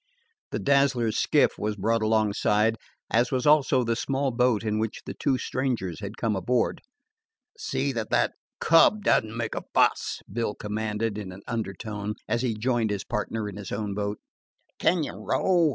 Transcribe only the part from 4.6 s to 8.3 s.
in which the two strangers had come aboard. "See that